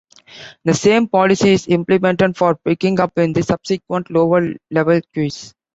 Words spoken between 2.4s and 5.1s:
picking up in the subsequent lower level